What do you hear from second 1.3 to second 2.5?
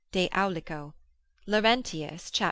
Laurentius, cap.